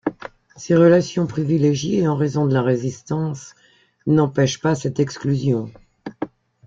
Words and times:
Ses 0.55 0.75
relations 0.75 1.27
privilégiées 1.27 2.07
en 2.07 2.15
raison 2.15 2.47
de 2.47 2.55
la 2.55 2.63
Résistance 2.63 3.53
n'empêchent 4.07 4.59
pas 4.59 4.73
cette 4.73 4.99
exclusion. 4.99 5.69